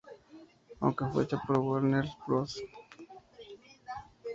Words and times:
Aunque 0.79 1.05
fue 1.13 1.25
hecha 1.25 1.37
por 1.45 1.59
Warner 1.59 2.05
Bros. 2.25 2.57